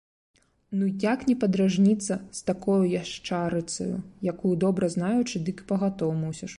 Ну 0.79 0.85
як 1.03 1.19
не 1.31 1.35
падражніцца 1.43 2.17
з 2.39 2.41
такою 2.49 2.79
яшчарыцаю, 3.03 3.95
якую 4.35 4.53
добра 4.65 4.85
знаючы, 4.99 5.35
дык 5.49 5.57
і 5.67 5.71
пагатоў 5.75 6.19
мусіш. 6.25 6.49